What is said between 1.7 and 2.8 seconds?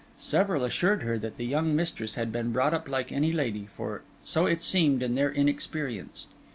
mistress had been brought